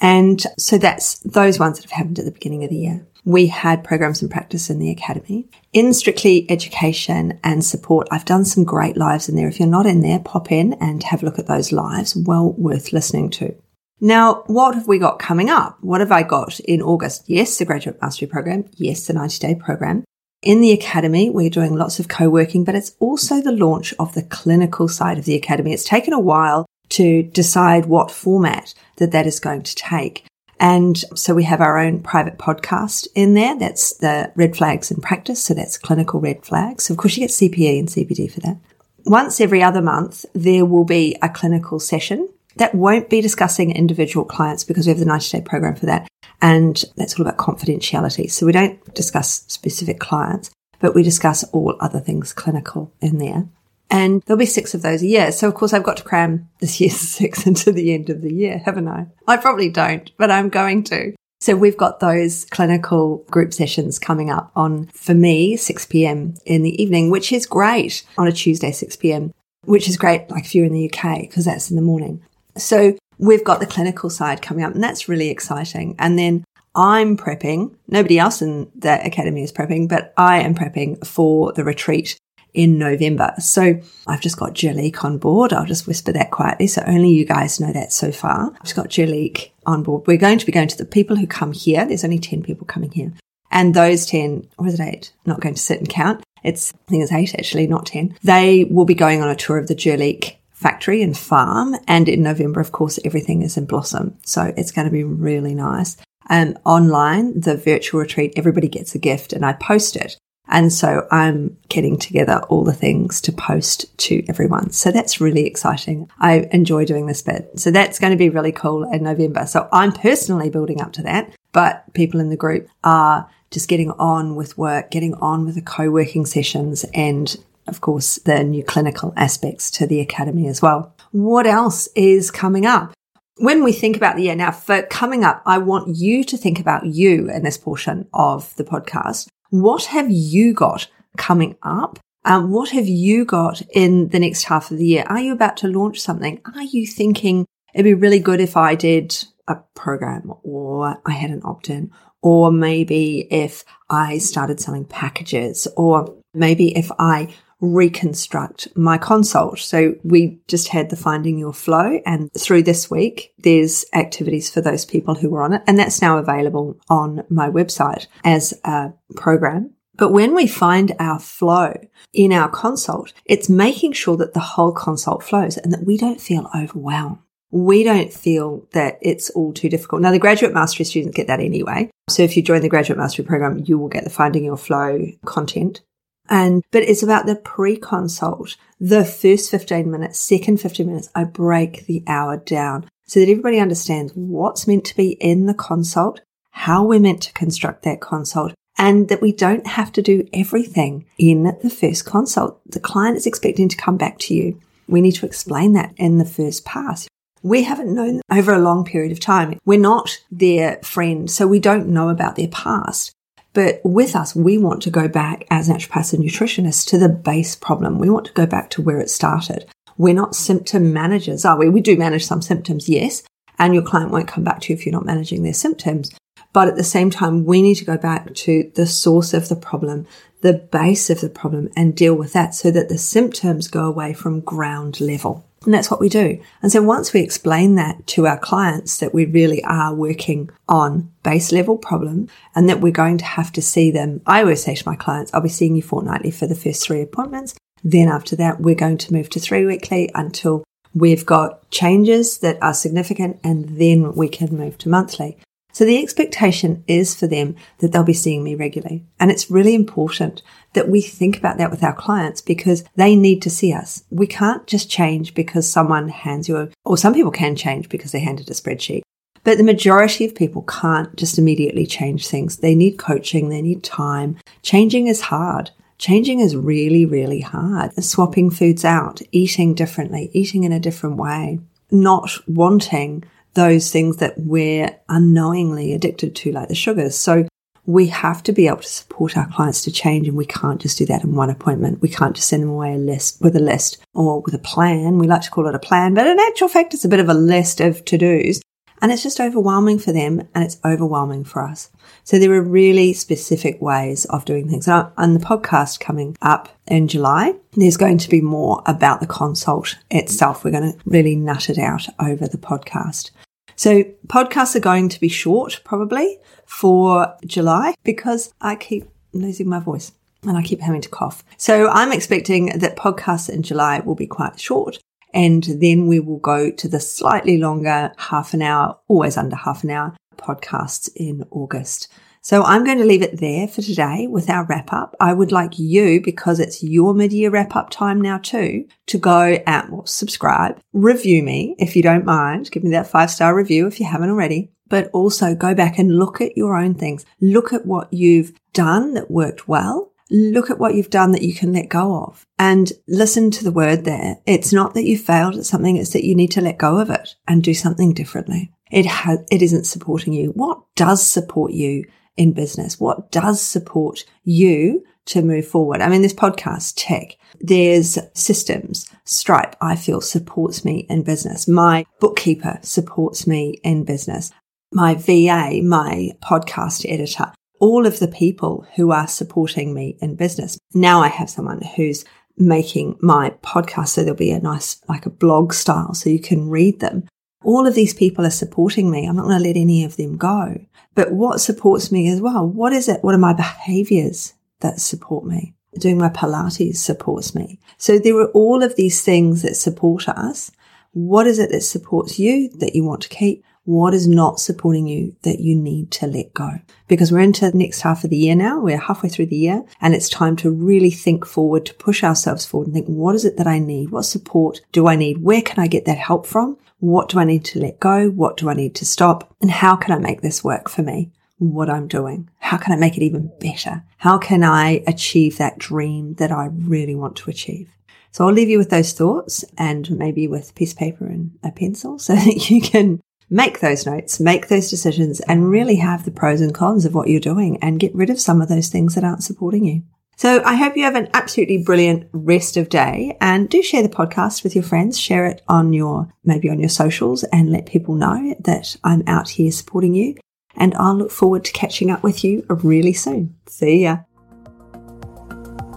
And 0.00 0.42
so 0.58 0.76
that's 0.76 1.18
those 1.20 1.58
ones 1.58 1.78
that 1.78 1.84
have 1.84 1.96
happened 1.96 2.18
at 2.18 2.24
the 2.24 2.30
beginning 2.30 2.64
of 2.64 2.70
the 2.70 2.76
year. 2.76 3.06
We 3.24 3.46
had 3.46 3.84
programs 3.84 4.20
and 4.20 4.30
practice 4.30 4.68
in 4.68 4.78
the 4.78 4.90
academy. 4.90 5.46
In 5.72 5.94
strictly 5.94 6.50
education 6.50 7.38
and 7.42 7.64
support, 7.64 8.06
I've 8.10 8.26
done 8.26 8.44
some 8.44 8.64
great 8.64 8.98
lives 8.98 9.30
in 9.30 9.36
there. 9.36 9.48
If 9.48 9.58
you're 9.58 9.68
not 9.68 9.86
in 9.86 10.02
there, 10.02 10.18
pop 10.18 10.52
in 10.52 10.74
and 10.74 11.02
have 11.04 11.22
a 11.22 11.26
look 11.26 11.38
at 11.38 11.46
those 11.46 11.72
lives. 11.72 12.14
Well 12.14 12.52
worth 12.52 12.92
listening 12.92 13.30
to. 13.30 13.54
Now, 14.00 14.42
what 14.46 14.74
have 14.74 14.88
we 14.88 14.98
got 14.98 15.18
coming 15.18 15.50
up? 15.50 15.78
What 15.80 16.00
have 16.00 16.12
I 16.12 16.22
got 16.22 16.60
in 16.60 16.82
August? 16.82 17.24
Yes, 17.26 17.56
the 17.58 17.64
graduate 17.64 18.00
mastery 18.02 18.28
program. 18.28 18.64
Yes, 18.74 19.06
the 19.06 19.12
90 19.12 19.38
day 19.38 19.54
program. 19.54 20.04
In 20.42 20.60
the 20.60 20.72
Academy, 20.72 21.30
we're 21.30 21.48
doing 21.48 21.74
lots 21.74 21.98
of 21.98 22.08
co-working, 22.08 22.64
but 22.64 22.74
it's 22.74 22.94
also 23.00 23.40
the 23.40 23.52
launch 23.52 23.94
of 23.98 24.12
the 24.12 24.22
clinical 24.22 24.88
side 24.88 25.16
of 25.16 25.24
the 25.24 25.34
Academy. 25.34 25.72
It's 25.72 25.84
taken 25.84 26.12
a 26.12 26.20
while 26.20 26.66
to 26.90 27.22
decide 27.22 27.86
what 27.86 28.10
format 28.10 28.74
that 28.96 29.10
that 29.12 29.26
is 29.26 29.40
going 29.40 29.62
to 29.62 29.74
take. 29.74 30.26
And 30.60 30.98
so 31.14 31.34
we 31.34 31.44
have 31.44 31.60
our 31.60 31.78
own 31.78 32.02
private 32.02 32.38
podcast 32.38 33.06
in 33.14 33.34
there. 33.34 33.58
That's 33.58 33.96
the 33.96 34.32
red 34.36 34.56
flags 34.56 34.90
in 34.90 35.00
practice. 35.00 35.42
So 35.42 35.54
that's 35.54 35.78
clinical 35.78 36.20
red 36.20 36.44
flags. 36.44 36.90
Of 36.90 36.96
course, 36.96 37.16
you 37.16 37.22
get 37.22 37.30
CPE 37.30 37.78
and 37.78 37.88
CPD 37.88 38.30
for 38.30 38.40
that. 38.40 38.58
Once 39.04 39.40
every 39.40 39.62
other 39.62 39.82
month, 39.82 40.24
there 40.32 40.64
will 40.64 40.84
be 40.84 41.16
a 41.22 41.28
clinical 41.28 41.80
session 41.80 42.28
that 42.56 42.74
won't 42.74 43.10
be 43.10 43.20
discussing 43.20 43.74
individual 43.74 44.24
clients 44.24 44.64
because 44.64 44.86
we 44.86 44.90
have 44.90 44.98
the 44.98 45.04
90 45.04 45.38
day 45.38 45.44
program 45.44 45.74
for 45.74 45.86
that. 45.86 46.08
And 46.40 46.82
that's 46.96 47.18
all 47.18 47.26
about 47.26 47.38
confidentiality. 47.38 48.30
So 48.30 48.46
we 48.46 48.52
don't 48.52 48.94
discuss 48.94 49.44
specific 49.48 49.98
clients, 49.98 50.50
but 50.80 50.94
we 50.94 51.02
discuss 51.02 51.44
all 51.52 51.76
other 51.80 52.00
things 52.00 52.32
clinical 52.32 52.92
in 53.00 53.18
there. 53.18 53.46
And 53.90 54.22
there'll 54.22 54.38
be 54.38 54.46
six 54.46 54.74
of 54.74 54.82
those 54.82 55.02
a 55.02 55.06
year. 55.06 55.32
So 55.32 55.48
of 55.48 55.54
course 55.54 55.72
I've 55.72 55.82
got 55.82 55.98
to 55.98 56.04
cram 56.04 56.48
this 56.60 56.80
year's 56.80 56.98
six 57.00 57.46
into 57.46 57.72
the 57.72 57.94
end 57.94 58.10
of 58.10 58.22
the 58.22 58.32
year, 58.32 58.58
haven't 58.58 58.88
I? 58.88 59.06
I 59.26 59.36
probably 59.36 59.70
don't, 59.70 60.10
but 60.16 60.30
I'm 60.30 60.48
going 60.48 60.84
to. 60.84 61.14
So 61.40 61.54
we've 61.56 61.76
got 61.76 62.00
those 62.00 62.46
clinical 62.46 63.18
group 63.30 63.52
sessions 63.52 63.98
coming 63.98 64.30
up 64.30 64.50
on, 64.56 64.86
for 64.94 65.14
me, 65.14 65.56
6 65.56 65.86
p.m. 65.86 66.34
in 66.46 66.62
the 66.62 66.82
evening, 66.82 67.10
which 67.10 67.32
is 67.32 67.44
great 67.44 68.02
on 68.16 68.26
a 68.26 68.32
Tuesday, 68.32 68.72
6 68.72 68.96
p.m., 68.96 69.34
which 69.64 69.86
is 69.86 69.98
great, 69.98 70.30
like 70.30 70.46
if 70.46 70.54
you're 70.54 70.64
in 70.64 70.72
the 70.72 70.90
UK, 70.90 71.20
because 71.20 71.44
that's 71.44 71.68
in 71.68 71.76
the 71.76 71.82
morning. 71.82 72.22
So 72.56 72.96
we've 73.18 73.44
got 73.44 73.60
the 73.60 73.66
clinical 73.66 74.10
side 74.10 74.42
coming 74.42 74.64
up 74.64 74.74
and 74.74 74.82
that's 74.82 75.08
really 75.08 75.30
exciting. 75.30 75.96
And 75.98 76.18
then 76.18 76.44
I'm 76.74 77.16
prepping. 77.16 77.74
Nobody 77.88 78.18
else 78.18 78.42
in 78.42 78.70
the 78.74 79.04
academy 79.04 79.42
is 79.42 79.52
prepping, 79.52 79.88
but 79.88 80.12
I 80.16 80.40
am 80.40 80.54
prepping 80.54 81.06
for 81.06 81.52
the 81.52 81.64
retreat 81.64 82.18
in 82.52 82.78
November. 82.78 83.34
So 83.38 83.80
I've 84.06 84.20
just 84.20 84.38
got 84.38 84.54
Jurlique 84.54 85.04
on 85.04 85.18
board. 85.18 85.52
I'll 85.52 85.66
just 85.66 85.86
whisper 85.86 86.12
that 86.12 86.30
quietly. 86.30 86.68
So 86.68 86.82
only 86.86 87.10
you 87.10 87.24
guys 87.24 87.60
know 87.60 87.72
that 87.72 87.92
so 87.92 88.12
far. 88.12 88.52
I've 88.54 88.62
just 88.62 88.76
got 88.76 88.88
Jurlique 88.88 89.50
on 89.66 89.82
board. 89.82 90.06
We're 90.06 90.16
going 90.16 90.38
to 90.38 90.46
be 90.46 90.52
going 90.52 90.68
to 90.68 90.78
the 90.78 90.84
people 90.84 91.16
who 91.16 91.26
come 91.26 91.52
here. 91.52 91.84
There's 91.84 92.04
only 92.04 92.20
10 92.20 92.42
people 92.42 92.66
coming 92.66 92.92
here. 92.92 93.12
And 93.50 93.74
those 93.74 94.06
10, 94.06 94.48
or 94.58 94.66
is 94.66 94.80
it 94.80 94.82
eight? 94.82 95.12
Not 95.26 95.40
going 95.40 95.54
to 95.54 95.60
sit 95.60 95.78
and 95.78 95.88
count. 95.88 96.24
It's, 96.42 96.72
I 96.72 96.90
think 96.90 97.02
it's 97.02 97.12
eight 97.12 97.34
actually, 97.34 97.66
not 97.66 97.86
10. 97.86 98.16
They 98.22 98.64
will 98.64 98.84
be 98.84 98.94
going 98.94 99.22
on 99.22 99.28
a 99.28 99.36
tour 99.36 99.58
of 99.58 99.68
the 99.68 99.74
Jurlique 99.74 100.36
factory 100.64 101.02
and 101.02 101.14
farm. 101.14 101.76
And 101.86 102.08
in 102.08 102.22
November, 102.22 102.58
of 102.58 102.72
course, 102.72 102.98
everything 103.04 103.42
is 103.42 103.58
in 103.58 103.66
blossom. 103.66 104.16
So 104.24 104.54
it's 104.56 104.72
going 104.72 104.86
to 104.86 104.90
be 104.90 105.04
really 105.04 105.54
nice. 105.54 105.98
And 106.30 106.56
online, 106.64 107.38
the 107.38 107.58
virtual 107.58 108.00
retreat, 108.00 108.32
everybody 108.34 108.68
gets 108.68 108.94
a 108.94 108.98
gift 108.98 109.34
and 109.34 109.44
I 109.44 109.52
post 109.52 109.94
it. 109.94 110.16
And 110.48 110.72
so 110.72 111.06
I'm 111.10 111.58
getting 111.68 111.98
together 111.98 112.40
all 112.48 112.64
the 112.64 112.72
things 112.72 113.20
to 113.22 113.32
post 113.32 113.96
to 113.98 114.24
everyone. 114.26 114.70
So 114.70 114.90
that's 114.90 115.20
really 115.20 115.46
exciting. 115.46 116.08
I 116.18 116.48
enjoy 116.50 116.86
doing 116.86 117.04
this 117.04 117.20
bit. 117.20 117.60
So 117.60 117.70
that's 117.70 117.98
going 117.98 118.12
to 118.12 118.16
be 118.16 118.30
really 118.30 118.52
cool 118.52 118.90
in 118.90 119.02
November. 119.02 119.44
So 119.46 119.68
I'm 119.70 119.92
personally 119.92 120.48
building 120.48 120.80
up 120.80 120.92
to 120.94 121.02
that, 121.02 121.30
but 121.52 121.84
people 121.92 122.20
in 122.20 122.30
the 122.30 122.38
group 122.38 122.68
are 122.82 123.28
just 123.50 123.68
getting 123.68 123.90
on 123.92 124.34
with 124.34 124.56
work, 124.56 124.90
getting 124.90 125.12
on 125.16 125.44
with 125.44 125.56
the 125.56 125.62
co-working 125.62 126.24
sessions 126.24 126.86
and 126.94 127.36
of 127.66 127.80
course, 127.80 128.16
the 128.16 128.44
new 128.44 128.62
clinical 128.62 129.12
aspects 129.16 129.70
to 129.72 129.86
the 129.86 130.00
academy 130.00 130.46
as 130.48 130.60
well. 130.60 130.94
What 131.12 131.46
else 131.46 131.88
is 131.94 132.30
coming 132.30 132.66
up? 132.66 132.92
When 133.38 133.64
we 133.64 133.72
think 133.72 133.96
about 133.96 134.16
the 134.16 134.24
year 134.24 134.36
now, 134.36 134.52
for 134.52 134.82
coming 134.82 135.24
up, 135.24 135.42
I 135.44 135.58
want 135.58 135.96
you 135.96 136.22
to 136.24 136.36
think 136.36 136.60
about 136.60 136.86
you 136.86 137.30
in 137.30 137.42
this 137.42 137.58
portion 137.58 138.06
of 138.14 138.54
the 138.56 138.64
podcast. 138.64 139.28
What 139.50 139.86
have 139.86 140.10
you 140.10 140.52
got 140.52 140.88
coming 141.16 141.56
up? 141.62 141.98
Um, 142.24 142.50
what 142.50 142.70
have 142.70 142.86
you 142.86 143.24
got 143.24 143.60
in 143.72 144.08
the 144.08 144.18
next 144.18 144.44
half 144.44 144.70
of 144.70 144.78
the 144.78 144.86
year? 144.86 145.04
Are 145.08 145.20
you 145.20 145.32
about 145.32 145.56
to 145.58 145.68
launch 145.68 146.00
something? 146.00 146.40
Are 146.54 146.62
you 146.62 146.86
thinking 146.86 147.44
it'd 147.74 147.84
be 147.84 147.94
really 147.94 148.20
good 148.20 148.40
if 148.40 148.56
I 148.56 148.74
did 148.74 149.24
a 149.46 149.56
program 149.74 150.32
or 150.42 151.00
I 151.04 151.12
had 151.12 151.30
an 151.30 151.42
opt 151.44 151.68
in 151.68 151.90
or 152.22 152.50
maybe 152.50 153.28
if 153.30 153.64
I 153.90 154.18
started 154.18 154.58
selling 154.58 154.86
packages 154.86 155.68
or 155.76 156.16
maybe 156.32 156.76
if 156.76 156.90
I 156.98 157.28
reconstruct 157.72 158.68
my 158.76 158.98
consult. 158.98 159.58
So 159.58 159.94
we 160.02 160.40
just 160.48 160.68
had 160.68 160.90
the 160.90 160.96
finding 160.96 161.38
your 161.38 161.52
flow 161.52 162.00
and 162.06 162.30
through 162.38 162.64
this 162.64 162.90
week, 162.90 163.32
there's 163.38 163.84
activities 163.92 164.50
for 164.50 164.60
those 164.60 164.84
people 164.84 165.14
who 165.14 165.30
were 165.30 165.42
on 165.42 165.54
it. 165.54 165.62
And 165.66 165.78
that's 165.78 166.02
now 166.02 166.18
available 166.18 166.78
on 166.88 167.24
my 167.28 167.48
website 167.48 168.06
as 168.24 168.54
a 168.64 168.92
program. 169.16 169.70
But 169.96 170.12
when 170.12 170.34
we 170.34 170.46
find 170.46 170.92
our 170.98 171.20
flow 171.20 171.72
in 172.12 172.32
our 172.32 172.48
consult, 172.48 173.12
it's 173.24 173.48
making 173.48 173.92
sure 173.92 174.16
that 174.16 174.34
the 174.34 174.40
whole 174.40 174.72
consult 174.72 175.22
flows 175.22 175.56
and 175.56 175.72
that 175.72 175.84
we 175.84 175.96
don't 175.96 176.20
feel 176.20 176.50
overwhelmed. 176.54 177.18
We 177.52 177.84
don't 177.84 178.12
feel 178.12 178.66
that 178.72 178.98
it's 179.00 179.30
all 179.30 179.52
too 179.52 179.68
difficult. 179.68 180.02
Now, 180.02 180.10
the 180.10 180.18
graduate 180.18 180.52
mastery 180.52 180.84
students 180.84 181.16
get 181.16 181.28
that 181.28 181.38
anyway. 181.38 181.88
So 182.08 182.24
if 182.24 182.36
you 182.36 182.42
join 182.42 182.62
the 182.62 182.68
graduate 182.68 182.98
mastery 182.98 183.24
program, 183.24 183.62
you 183.64 183.78
will 183.78 183.88
get 183.88 184.02
the 184.02 184.10
finding 184.10 184.44
your 184.44 184.56
flow 184.56 185.06
content 185.24 185.82
and, 186.28 186.62
but 186.70 186.82
it's 186.82 187.02
about 187.02 187.26
the 187.26 187.36
pre-consult, 187.36 188.56
the 188.80 189.04
first 189.04 189.50
15 189.50 189.90
minutes, 189.90 190.18
second 190.18 190.60
15 190.60 190.86
minutes, 190.86 191.10
I 191.14 191.24
break 191.24 191.86
the 191.86 192.02
hour 192.06 192.36
down 192.38 192.88
so 193.06 193.20
that 193.20 193.28
everybody 193.28 193.58
understands 193.58 194.12
what's 194.14 194.66
meant 194.66 194.84
to 194.86 194.96
be 194.96 195.12
in 195.20 195.46
the 195.46 195.54
consult, 195.54 196.20
how 196.50 196.84
we're 196.84 197.00
meant 197.00 197.22
to 197.22 197.32
construct 197.32 197.82
that 197.82 198.00
consult, 198.00 198.54
and 198.78 199.08
that 199.08 199.20
we 199.20 199.32
don't 199.32 199.66
have 199.66 199.92
to 199.92 200.02
do 200.02 200.26
everything 200.32 201.04
in 201.18 201.44
the 201.62 201.70
first 201.70 202.06
consult. 202.06 202.60
The 202.66 202.80
client 202.80 203.16
is 203.16 203.26
expecting 203.26 203.68
to 203.68 203.76
come 203.76 203.96
back 203.96 204.18
to 204.20 204.34
you. 204.34 204.60
We 204.88 205.00
need 205.00 205.12
to 205.12 205.26
explain 205.26 205.74
that 205.74 205.92
in 205.96 206.18
the 206.18 206.24
first 206.24 206.64
pass. 206.64 207.06
we 207.42 207.62
haven't 207.62 207.94
known 207.94 208.22
over 208.32 208.54
a 208.54 208.58
long 208.58 208.84
period 208.84 209.12
of 209.12 209.20
time. 209.20 209.58
We're 209.66 209.78
not 209.78 210.18
their 210.30 210.80
friend, 210.82 211.30
so 211.30 211.46
we 211.46 211.60
don't 211.60 211.88
know 211.88 212.08
about 212.08 212.36
their 212.36 212.48
past. 212.48 213.13
But 213.54 213.80
with 213.84 214.14
us, 214.14 214.34
we 214.34 214.58
want 214.58 214.82
to 214.82 214.90
go 214.90 215.08
back 215.08 215.46
as 215.50 215.68
naturopaths 215.68 216.12
and 216.12 216.22
nutritionists 216.22 216.86
to 216.88 216.98
the 216.98 217.08
base 217.08 217.56
problem. 217.56 217.98
We 217.98 218.10
want 218.10 218.26
to 218.26 218.32
go 218.32 218.46
back 218.46 218.68
to 218.70 218.82
where 218.82 219.00
it 219.00 219.08
started. 219.08 219.66
We're 219.96 220.12
not 220.12 220.34
symptom 220.34 220.92
managers, 220.92 221.44
are 221.44 221.56
we? 221.56 221.68
We 221.68 221.80
do 221.80 221.96
manage 221.96 222.26
some 222.26 222.42
symptoms, 222.42 222.88
yes. 222.88 223.22
And 223.58 223.72
your 223.72 223.84
client 223.84 224.10
won't 224.10 224.28
come 224.28 224.42
back 224.42 224.60
to 224.62 224.72
you 224.72 224.76
if 224.76 224.84
you're 224.84 224.92
not 224.92 225.06
managing 225.06 225.44
their 225.44 225.54
symptoms. 225.54 226.10
But 226.52 226.68
at 226.68 226.76
the 226.76 226.84
same 226.84 227.10
time, 227.10 227.44
we 227.44 227.62
need 227.62 227.76
to 227.76 227.84
go 227.84 227.96
back 227.96 228.34
to 228.34 228.70
the 228.74 228.86
source 228.86 229.32
of 229.32 229.48
the 229.48 229.56
problem, 229.56 230.06
the 230.40 230.54
base 230.54 231.08
of 231.08 231.20
the 231.20 231.28
problem 231.28 231.70
and 231.76 231.96
deal 231.96 232.14
with 232.14 232.32
that 232.32 232.54
so 232.54 232.70
that 232.72 232.88
the 232.88 232.98
symptoms 232.98 233.68
go 233.68 233.86
away 233.86 234.12
from 234.12 234.40
ground 234.40 235.00
level. 235.00 235.44
And 235.64 235.72
that's 235.72 235.90
what 235.90 236.00
we 236.00 236.08
do. 236.08 236.40
And 236.62 236.70
so 236.70 236.82
once 236.82 237.12
we 237.12 237.20
explain 237.20 237.76
that 237.76 238.06
to 238.08 238.26
our 238.26 238.38
clients 238.38 238.98
that 238.98 239.14
we 239.14 239.24
really 239.24 239.62
are 239.64 239.94
working 239.94 240.50
on 240.68 241.10
base 241.22 241.52
level 241.52 241.78
problem 241.78 242.28
and 242.54 242.68
that 242.68 242.80
we're 242.80 242.92
going 242.92 243.18
to 243.18 243.24
have 243.24 243.50
to 243.52 243.62
see 243.62 243.90
them, 243.90 244.20
I 244.26 244.40
always 244.40 244.62
say 244.62 244.74
to 244.74 244.88
my 244.88 244.96
clients, 244.96 245.32
I'll 245.32 245.40
be 245.40 245.48
seeing 245.48 245.76
you 245.76 245.82
fortnightly 245.82 246.30
for 246.30 246.46
the 246.46 246.54
first 246.54 246.84
three 246.84 247.00
appointments. 247.00 247.54
Then 247.82 248.08
after 248.08 248.36
that, 248.36 248.60
we're 248.60 248.74
going 248.74 248.98
to 248.98 249.12
move 249.12 249.30
to 249.30 249.40
three 249.40 249.64
weekly 249.64 250.10
until 250.14 250.64
we've 250.94 251.26
got 251.26 251.70
changes 251.70 252.38
that 252.38 252.62
are 252.62 252.74
significant 252.74 253.40
and 253.42 253.80
then 253.80 254.14
we 254.14 254.28
can 254.28 254.56
move 254.56 254.78
to 254.78 254.88
monthly. 254.88 255.36
So 255.72 255.84
the 255.84 256.00
expectation 256.00 256.84
is 256.86 257.16
for 257.16 257.26
them 257.26 257.56
that 257.78 257.90
they'll 257.90 258.04
be 258.04 258.12
seeing 258.12 258.44
me 258.44 258.54
regularly. 258.54 259.04
And 259.18 259.32
it's 259.32 259.50
really 259.50 259.74
important 259.74 260.40
that 260.74 260.88
we 260.88 261.00
think 261.00 261.38
about 261.38 261.58
that 261.58 261.70
with 261.70 261.82
our 261.82 261.94
clients 261.94 262.40
because 262.40 262.84
they 262.96 263.16
need 263.16 263.42
to 263.42 263.50
see 263.50 263.72
us. 263.72 264.04
We 264.10 264.26
can't 264.26 264.66
just 264.66 264.90
change 264.90 265.34
because 265.34 265.70
someone 265.70 266.08
hands 266.08 266.48
you 266.48 266.56
a, 266.56 266.68
or 266.84 266.96
some 266.96 267.14
people 267.14 267.30
can 267.30 267.56
change 267.56 267.88
because 267.88 268.12
they 268.12 268.20
handed 268.20 268.50
a 268.50 268.54
spreadsheet. 268.54 269.02
But 269.44 269.58
the 269.58 269.64
majority 269.64 270.24
of 270.24 270.34
people 270.34 270.62
can't 270.62 271.14
just 271.16 271.38
immediately 271.38 271.86
change 271.86 272.26
things. 272.26 272.56
They 272.56 272.74
need 272.74 272.98
coaching. 272.98 273.48
They 273.48 273.62
need 273.62 273.84
time. 273.84 274.38
Changing 274.62 275.06
is 275.06 275.20
hard. 275.20 275.70
Changing 275.98 276.40
is 276.40 276.56
really, 276.56 277.04
really 277.04 277.40
hard. 277.40 277.92
Swapping 278.02 278.50
foods 278.50 278.84
out, 278.84 279.20
eating 279.32 279.74
differently, 279.74 280.30
eating 280.32 280.64
in 280.64 280.72
a 280.72 280.80
different 280.80 281.16
way, 281.16 281.60
not 281.90 282.30
wanting 282.48 283.24
those 283.52 283.92
things 283.92 284.16
that 284.16 284.34
we're 284.36 284.90
unknowingly 285.08 285.92
addicted 285.92 286.34
to, 286.36 286.52
like 286.52 286.68
the 286.68 286.74
sugars. 286.74 287.16
So 287.16 287.46
we 287.86 288.06
have 288.06 288.42
to 288.44 288.52
be 288.52 288.66
able 288.66 288.78
to 288.78 288.88
support 288.88 289.36
our 289.36 289.48
clients 289.48 289.82
to 289.82 289.92
change 289.92 290.26
and 290.26 290.36
we 290.36 290.46
can't 290.46 290.80
just 290.80 290.98
do 290.98 291.06
that 291.06 291.24
in 291.24 291.34
one 291.34 291.50
appointment. 291.50 292.00
We 292.00 292.08
can't 292.08 292.34
just 292.34 292.48
send 292.48 292.62
them 292.62 292.70
away 292.70 292.94
a 292.94 292.98
list 292.98 293.40
with 293.40 293.56
a 293.56 293.60
list 293.60 293.98
or 294.14 294.40
with 294.40 294.54
a 294.54 294.58
plan. 294.58 295.18
We 295.18 295.26
like 295.26 295.42
to 295.42 295.50
call 295.50 295.66
it 295.66 295.74
a 295.74 295.78
plan, 295.78 296.14
but 296.14 296.26
in 296.26 296.38
actual 296.40 296.68
fact, 296.68 296.94
it's 296.94 297.04
a 297.04 297.08
bit 297.08 297.20
of 297.20 297.28
a 297.28 297.34
list 297.34 297.80
of 297.80 298.04
to-dos 298.04 298.62
and 299.02 299.12
it's 299.12 299.22
just 299.22 299.40
overwhelming 299.40 299.98
for 299.98 300.12
them 300.12 300.40
and 300.54 300.64
it's 300.64 300.78
overwhelming 300.84 301.44
for 301.44 301.62
us. 301.62 301.90
So 302.22 302.38
there 302.38 302.52
are 302.52 302.62
really 302.62 303.12
specific 303.12 303.82
ways 303.82 304.24
of 304.26 304.46
doing 304.46 304.68
things. 304.68 304.88
And 304.88 305.10
on 305.18 305.34
the 305.34 305.40
podcast 305.40 306.00
coming 306.00 306.38
up 306.40 306.70
in 306.86 307.08
July, 307.08 307.54
there's 307.72 307.98
going 307.98 308.18
to 308.18 308.30
be 308.30 308.40
more 308.40 308.82
about 308.86 309.20
the 309.20 309.26
consult 309.26 309.98
itself. 310.10 310.64
We're 310.64 310.70
going 310.70 310.92
to 310.92 310.98
really 311.04 311.36
nut 311.36 311.68
it 311.68 311.78
out 311.78 312.06
over 312.18 312.46
the 312.46 312.56
podcast. 312.56 313.30
So 313.76 314.04
podcasts 314.26 314.76
are 314.76 314.80
going 314.80 315.08
to 315.10 315.20
be 315.20 315.28
short 315.28 315.80
probably 315.84 316.38
for 316.66 317.34
July 317.44 317.94
because 318.04 318.52
I 318.60 318.76
keep 318.76 319.08
losing 319.32 319.68
my 319.68 319.80
voice 319.80 320.12
and 320.42 320.56
I 320.56 320.62
keep 320.62 320.80
having 320.80 321.00
to 321.00 321.08
cough. 321.08 321.44
So 321.56 321.88
I'm 321.88 322.12
expecting 322.12 322.66
that 322.78 322.96
podcasts 322.96 323.48
in 323.48 323.62
July 323.62 324.00
will 324.00 324.14
be 324.14 324.26
quite 324.26 324.60
short. 324.60 324.98
And 325.32 325.64
then 325.64 326.06
we 326.06 326.20
will 326.20 326.38
go 326.38 326.70
to 326.70 326.88
the 326.88 327.00
slightly 327.00 327.58
longer 327.58 328.12
half 328.16 328.54
an 328.54 328.62
hour, 328.62 328.98
always 329.08 329.36
under 329.36 329.56
half 329.56 329.82
an 329.82 329.90
hour 329.90 330.14
podcasts 330.36 331.10
in 331.16 331.44
August. 331.50 332.08
So 332.44 332.62
I'm 332.62 332.84
going 332.84 332.98
to 332.98 333.06
leave 333.06 333.22
it 333.22 333.40
there 333.40 333.66
for 333.66 333.80
today 333.80 334.26
with 334.26 334.50
our 334.50 334.66
wrap 334.66 334.92
up. 334.92 335.16
I 335.18 335.32
would 335.32 335.50
like 335.50 335.78
you, 335.78 336.20
because 336.20 336.60
it's 336.60 336.82
your 336.82 337.14
mid-year 337.14 337.48
wrap 337.48 337.74
up 337.74 337.88
time 337.88 338.20
now 338.20 338.36
too, 338.36 338.86
to 339.06 339.16
go 339.16 339.62
and 339.66 339.90
well, 339.90 340.04
subscribe, 340.04 340.78
review 340.92 341.42
me 341.42 341.74
if 341.78 341.96
you 341.96 342.02
don't 342.02 342.26
mind. 342.26 342.70
Give 342.70 342.84
me 342.84 342.90
that 342.90 343.06
five 343.06 343.30
star 343.30 343.56
review 343.56 343.86
if 343.86 343.98
you 343.98 344.04
haven't 344.04 344.28
already, 344.28 344.70
but 344.88 345.08
also 345.14 345.54
go 345.54 345.74
back 345.74 345.98
and 345.98 346.18
look 346.18 346.42
at 346.42 346.54
your 346.54 346.76
own 346.76 346.96
things. 346.96 347.24
Look 347.40 347.72
at 347.72 347.86
what 347.86 348.12
you've 348.12 348.52
done 348.74 349.14
that 349.14 349.30
worked 349.30 349.66
well. 349.66 350.12
Look 350.30 350.68
at 350.68 350.78
what 350.78 350.94
you've 350.94 351.08
done 351.08 351.32
that 351.32 351.42
you 351.44 351.54
can 351.54 351.72
let 351.72 351.88
go 351.88 352.24
of 352.24 352.46
and 352.58 352.92
listen 353.08 353.50
to 353.52 353.64
the 353.64 353.72
word 353.72 354.04
there. 354.04 354.36
It's 354.44 354.70
not 354.70 354.92
that 354.92 355.04
you 355.04 355.16
failed 355.16 355.56
at 355.56 355.64
something. 355.64 355.96
It's 355.96 356.12
that 356.12 356.26
you 356.26 356.34
need 356.34 356.50
to 356.50 356.60
let 356.60 356.76
go 356.76 356.98
of 356.98 357.08
it 357.08 357.36
and 357.48 357.64
do 357.64 357.72
something 357.72 358.12
differently. 358.12 358.70
It 358.90 359.06
has, 359.06 359.38
it 359.50 359.62
isn't 359.62 359.84
supporting 359.86 360.34
you. 360.34 360.50
What 360.50 360.82
does 360.94 361.26
support 361.26 361.72
you? 361.72 362.04
In 362.36 362.52
business? 362.52 363.00
What 363.00 363.30
does 363.30 363.60
support 363.60 364.24
you 364.42 365.04
to 365.26 365.42
move 365.42 365.66
forward? 365.66 366.00
I 366.00 366.08
mean, 366.08 366.22
this 366.22 366.34
podcast, 366.34 366.94
tech, 366.96 367.36
there's 367.60 368.18
systems. 368.34 369.10
Stripe, 369.24 369.76
I 369.80 369.96
feel 369.96 370.20
supports 370.20 370.84
me 370.84 371.06
in 371.08 371.22
business. 371.22 371.68
My 371.68 372.04
bookkeeper 372.20 372.78
supports 372.82 373.46
me 373.46 373.80
in 373.82 374.04
business. 374.04 374.52
My 374.92 375.14
VA, 375.14 375.80
my 375.82 376.30
podcast 376.42 377.04
editor, 377.08 377.52
all 377.80 378.06
of 378.06 378.18
the 378.18 378.28
people 378.28 378.86
who 378.96 379.10
are 379.10 379.26
supporting 379.26 379.92
me 379.92 380.16
in 380.20 380.36
business. 380.36 380.78
Now 380.92 381.20
I 381.20 381.28
have 381.28 381.50
someone 381.50 381.82
who's 381.82 382.24
making 382.56 383.16
my 383.20 383.50
podcast 383.62 384.08
so 384.08 384.22
there'll 384.22 384.36
be 384.36 384.52
a 384.52 384.60
nice, 384.60 385.00
like 385.08 385.26
a 385.26 385.30
blog 385.30 385.72
style 385.72 386.14
so 386.14 386.30
you 386.30 386.38
can 386.38 386.68
read 386.68 387.00
them. 387.00 387.24
All 387.64 387.86
of 387.86 387.94
these 387.94 388.14
people 388.14 388.44
are 388.46 388.50
supporting 388.50 389.10
me. 389.10 389.26
I'm 389.26 389.36
not 389.36 389.46
going 389.46 389.58
to 389.58 389.68
let 389.68 389.76
any 389.76 390.04
of 390.04 390.16
them 390.16 390.36
go. 390.36 390.80
But 391.14 391.32
what 391.32 391.60
supports 391.60 392.12
me 392.12 392.28
as 392.28 392.40
well? 392.40 392.68
What 392.68 392.92
is 392.92 393.08
it? 393.08 393.22
What 393.22 393.34
are 393.34 393.38
my 393.38 393.52
behaviors 393.52 394.54
that 394.80 395.00
support 395.00 395.44
me? 395.44 395.74
Doing 395.98 396.18
my 396.18 396.28
Pilates 396.28 396.96
supports 396.96 397.54
me. 397.54 397.78
So 397.98 398.18
there 398.18 398.36
are 398.38 398.50
all 398.50 398.82
of 398.82 398.96
these 398.96 399.22
things 399.22 399.62
that 399.62 399.76
support 399.76 400.28
us. 400.28 400.70
What 401.12 401.46
is 401.46 401.58
it 401.58 401.70
that 401.70 401.82
supports 401.82 402.38
you 402.38 402.68
that 402.78 402.94
you 402.94 403.04
want 403.04 403.22
to 403.22 403.28
keep? 403.28 403.64
What 403.86 404.14
is 404.14 404.26
not 404.26 404.60
supporting 404.60 405.06
you 405.06 405.36
that 405.42 405.60
you 405.60 405.76
need 405.76 406.10
to 406.12 406.26
let 406.26 406.54
go? 406.54 406.78
Because 407.06 407.30
we're 407.30 407.40
into 407.40 407.70
the 407.70 407.76
next 407.76 408.00
half 408.00 408.24
of 408.24 408.30
the 408.30 408.36
year 408.36 408.54
now. 408.54 408.80
We're 408.80 408.96
halfway 408.96 409.28
through 409.28 409.46
the 409.46 409.56
year 409.56 409.84
and 410.00 410.14
it's 410.14 410.30
time 410.30 410.56
to 410.56 410.70
really 410.70 411.10
think 411.10 411.44
forward, 411.44 411.84
to 411.86 411.94
push 411.94 412.24
ourselves 412.24 412.64
forward 412.64 412.86
and 412.86 412.94
think, 412.94 413.06
what 413.06 413.34
is 413.34 413.44
it 413.44 413.58
that 413.58 413.66
I 413.66 413.78
need? 413.78 414.10
What 414.10 414.22
support 414.22 414.80
do 414.92 415.06
I 415.06 415.16
need? 415.16 415.42
Where 415.42 415.60
can 415.60 415.80
I 415.80 415.86
get 415.86 416.06
that 416.06 416.16
help 416.16 416.46
from? 416.46 416.78
What 417.00 417.28
do 417.28 417.38
I 417.38 417.44
need 417.44 417.66
to 417.66 417.80
let 417.80 418.00
go? 418.00 418.30
What 418.30 418.56
do 418.56 418.70
I 418.70 418.74
need 418.74 418.94
to 418.96 419.04
stop? 419.04 419.54
And 419.60 419.70
how 419.70 419.96
can 419.96 420.12
I 420.12 420.18
make 420.18 420.40
this 420.40 420.64
work 420.64 420.88
for 420.88 421.02
me? 421.02 421.30
What 421.58 421.90
I'm 421.90 422.08
doing? 422.08 422.48
How 422.60 422.78
can 422.78 422.94
I 422.94 422.96
make 422.96 423.18
it 423.18 423.22
even 423.22 423.52
better? 423.60 424.02
How 424.16 424.38
can 424.38 424.64
I 424.64 425.02
achieve 425.06 425.58
that 425.58 425.78
dream 425.78 426.34
that 426.34 426.50
I 426.50 426.70
really 426.72 427.14
want 427.14 427.36
to 427.36 427.50
achieve? 427.50 427.90
So 428.30 428.46
I'll 428.46 428.54
leave 428.54 428.70
you 428.70 428.78
with 428.78 428.90
those 428.90 429.12
thoughts 429.12 429.62
and 429.76 430.10
maybe 430.10 430.48
with 430.48 430.70
a 430.70 430.72
piece 430.72 430.92
of 430.92 430.98
paper 430.98 431.26
and 431.26 431.52
a 431.62 431.70
pencil 431.70 432.18
so 432.18 432.34
that 432.34 432.70
you 432.70 432.80
can 432.80 433.20
make 433.50 433.80
those 433.80 434.06
notes, 434.06 434.40
make 434.40 434.68
those 434.68 434.90
decisions 434.90 435.40
and 435.40 435.70
really 435.70 435.96
have 435.96 436.24
the 436.24 436.30
pros 436.30 436.60
and 436.60 436.74
cons 436.74 437.04
of 437.04 437.14
what 437.14 437.28
you're 437.28 437.40
doing 437.40 437.78
and 437.82 438.00
get 438.00 438.14
rid 438.14 438.30
of 438.30 438.40
some 438.40 438.60
of 438.60 438.68
those 438.68 438.88
things 438.88 439.14
that 439.14 439.24
aren't 439.24 439.44
supporting 439.44 439.84
you. 439.84 440.02
So 440.36 440.62
I 440.64 440.74
hope 440.74 440.96
you 440.96 441.04
have 441.04 441.14
an 441.14 441.28
absolutely 441.32 441.78
brilliant 441.78 442.28
rest 442.32 442.76
of 442.76 442.88
day 442.88 443.36
and 443.40 443.68
do 443.68 443.82
share 443.82 444.02
the 444.02 444.08
podcast 444.08 444.64
with 444.64 444.74
your 444.74 444.82
friends. 444.82 445.20
Share 445.20 445.46
it 445.46 445.62
on 445.68 445.92
your, 445.92 446.28
maybe 446.44 446.68
on 446.68 446.80
your 446.80 446.88
socials 446.88 447.44
and 447.44 447.70
let 447.70 447.86
people 447.86 448.14
know 448.14 448.54
that 448.60 448.96
I'm 449.04 449.22
out 449.28 449.50
here 449.50 449.70
supporting 449.70 450.14
you. 450.14 450.36
And 450.76 450.92
I'll 450.96 451.14
look 451.14 451.30
forward 451.30 451.64
to 451.66 451.72
catching 451.72 452.10
up 452.10 452.24
with 452.24 452.42
you 452.42 452.66
really 452.68 453.12
soon. 453.12 453.54
See 453.68 454.02
ya. 454.02 454.18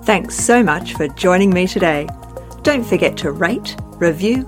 Thanks 0.04 0.36
so 0.36 0.62
much 0.62 0.94
for 0.94 1.08
joining 1.08 1.50
me 1.50 1.66
today. 1.66 2.08
Don't 2.62 2.86
forget 2.86 3.18
to 3.18 3.32
rate, 3.32 3.76
review, 3.96 4.48